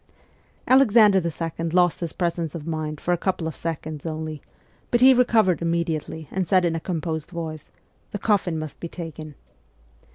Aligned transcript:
Alexander 0.67 1.21
II. 1.23 1.69
lost 1.69 1.99
his 1.99 2.11
presence 2.11 2.55
of 2.55 2.65
mind 2.65 2.99
for 2.99 3.13
a 3.13 3.19
couple 3.19 3.47
of 3.47 3.55
seconds 3.55 4.03
only, 4.03 4.41
but 4.89 4.99
he 4.99 5.13
recovered 5.13 5.61
immediately 5.61 6.27
and 6.31 6.47
said 6.47 6.65
in 6.65 6.75
a 6.75 6.79
composed 6.79 7.29
voice:' 7.29 7.69
The 8.11 8.17
coffin 8.17 8.57
must 8.57 8.79
be 8.79 8.87
taken 8.89 9.35